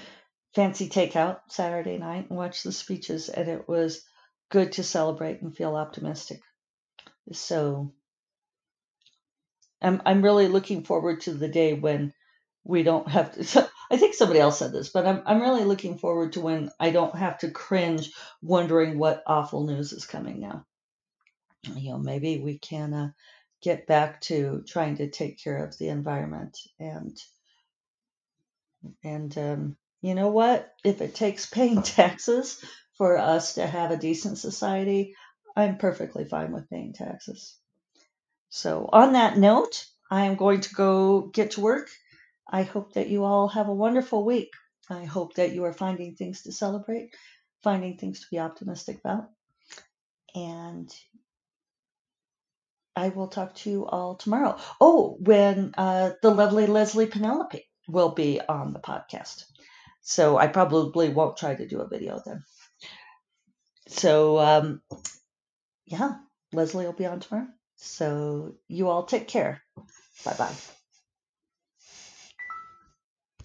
fancy 0.54 0.88
takeout 0.88 1.40
Saturday 1.48 1.98
night 1.98 2.28
and 2.28 2.38
watched 2.38 2.64
the 2.64 2.72
speeches, 2.72 3.28
and 3.28 3.48
it 3.48 3.68
was 3.68 4.04
good 4.50 4.72
to 4.72 4.82
celebrate 4.82 5.42
and 5.42 5.56
feel 5.56 5.76
optimistic. 5.76 6.40
So 7.32 7.92
I'm 9.80 10.02
I'm 10.04 10.22
really 10.22 10.48
looking 10.48 10.84
forward 10.84 11.20
to 11.22 11.34
the 11.34 11.48
day 11.48 11.74
when 11.74 12.12
we 12.64 12.82
don't 12.82 13.08
have 13.08 13.32
to. 13.34 13.70
I 13.90 13.96
think 13.96 14.14
somebody 14.14 14.40
else 14.40 14.58
said 14.58 14.72
this, 14.72 14.90
but 14.90 15.06
I'm 15.06 15.22
I'm 15.26 15.40
really 15.40 15.64
looking 15.64 15.98
forward 15.98 16.34
to 16.34 16.40
when 16.40 16.70
I 16.78 16.90
don't 16.90 17.16
have 17.16 17.38
to 17.38 17.50
cringe 17.50 18.10
wondering 18.42 18.98
what 18.98 19.22
awful 19.26 19.64
news 19.64 19.92
is 19.92 20.06
coming 20.06 20.40
now. 20.40 20.66
You 21.74 21.92
know, 21.92 21.98
maybe 21.98 22.38
we 22.38 22.58
can 22.58 22.94
uh, 22.94 23.10
get 23.62 23.86
back 23.86 24.20
to 24.22 24.62
trying 24.66 24.96
to 24.98 25.10
take 25.10 25.42
care 25.42 25.64
of 25.64 25.76
the 25.78 25.88
environment 25.88 26.58
and 26.78 27.16
and 29.04 29.36
um, 29.38 29.76
you 30.02 30.14
know 30.14 30.28
what? 30.28 30.72
If 30.84 31.00
it 31.00 31.14
takes 31.14 31.46
paying 31.46 31.82
taxes 31.84 32.64
for 32.96 33.18
us 33.18 33.54
to 33.54 33.66
have 33.66 33.90
a 33.90 33.96
decent 33.96 34.38
society, 34.38 35.14
I'm 35.56 35.78
perfectly 35.78 36.24
fine 36.24 36.52
with 36.52 36.70
paying 36.70 36.92
taxes. 36.92 37.56
So, 38.50 38.88
on 38.92 39.12
that 39.12 39.36
note, 39.36 39.84
I 40.10 40.26
am 40.26 40.36
going 40.36 40.60
to 40.62 40.74
go 40.74 41.22
get 41.22 41.52
to 41.52 41.60
work. 41.60 41.90
I 42.50 42.62
hope 42.62 42.94
that 42.94 43.08
you 43.08 43.24
all 43.24 43.48
have 43.48 43.68
a 43.68 43.74
wonderful 43.74 44.24
week. 44.24 44.50
I 44.88 45.04
hope 45.04 45.34
that 45.34 45.52
you 45.52 45.64
are 45.64 45.72
finding 45.72 46.14
things 46.14 46.42
to 46.42 46.52
celebrate, 46.52 47.14
finding 47.62 47.98
things 47.98 48.20
to 48.20 48.26
be 48.30 48.38
optimistic 48.38 49.00
about. 49.04 49.28
And 50.34 50.90
I 52.96 53.10
will 53.10 53.28
talk 53.28 53.54
to 53.56 53.70
you 53.70 53.86
all 53.86 54.16
tomorrow. 54.16 54.58
Oh, 54.80 55.16
when 55.20 55.74
uh, 55.78 56.12
the 56.22 56.30
lovely 56.30 56.66
Leslye 56.66 57.10
Penelope 57.10 57.67
will 57.88 58.10
be 58.10 58.40
on 58.40 58.72
the 58.72 58.78
podcast. 58.78 59.44
So 60.02 60.36
I 60.36 60.46
probably 60.46 61.08
won't 61.08 61.36
try 61.36 61.54
to 61.54 61.66
do 61.66 61.80
a 61.80 61.88
video 61.88 62.20
then. 62.24 62.44
So, 63.88 64.38
um, 64.38 64.82
yeah, 65.86 66.16
Leslye 66.54 66.84
will 66.84 66.92
be 66.92 67.06
on 67.06 67.20
tomorrow. 67.20 67.48
So 67.76 68.54
you 68.68 68.88
all 68.88 69.04
take 69.04 69.28
care. 69.28 69.62
Bye 70.24 70.34
bye. 70.38 70.77